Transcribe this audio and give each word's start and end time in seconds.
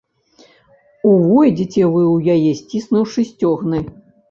Увойдзеце 1.09 1.83
вы 1.93 2.03
ў 2.15 2.39
яе, 2.39 2.51
сціснуўшы 2.63 3.29
сцёгны. 3.31 3.87